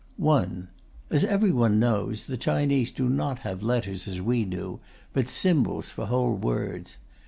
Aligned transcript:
1. 0.17 0.67
As 1.11 1.23
everyone 1.23 1.77
knows, 1.79 2.25
the 2.25 2.35
Chinese 2.35 2.91
do 2.91 3.07
not 3.07 3.37
have 3.45 3.61
letters, 3.61 4.07
as 4.07 4.19
we 4.19 4.43
do, 4.43 4.79
but 5.13 5.29
symbols 5.29 5.91
for 5.91 6.07
whole 6.07 6.33
words. 6.33 6.97